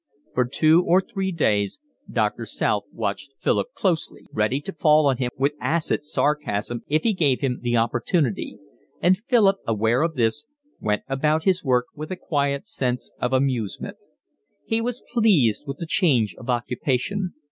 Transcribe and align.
For 0.33 0.45
two 0.45 0.83
or 0.83 0.99
three 0.99 1.31
days 1.31 1.79
Doctor 2.11 2.43
South 2.43 2.85
watched 2.91 3.33
Philip 3.37 3.67
closely, 3.75 4.25
ready 4.33 4.59
to 4.61 4.73
fall 4.73 5.05
on 5.05 5.17
him 5.17 5.29
with 5.37 5.51
acid 5.61 6.03
sarcasm 6.03 6.81
if 6.87 7.03
he 7.03 7.13
gave 7.13 7.41
him 7.41 7.59
the 7.61 7.77
opportunity; 7.77 8.57
and 8.99 9.15
Philip, 9.15 9.57
aware 9.67 10.01
of 10.01 10.15
this, 10.15 10.47
went 10.79 11.03
about 11.07 11.43
his 11.43 11.63
work 11.63 11.85
with 11.93 12.09
a 12.11 12.15
quiet 12.15 12.65
sense 12.65 13.11
of 13.21 13.31
amusement. 13.31 13.97
He 14.65 14.81
was 14.81 15.03
pleased 15.13 15.65
with 15.67 15.77
the 15.77 15.85
change 15.85 16.33
of 16.33 16.49
occupation. 16.49 17.35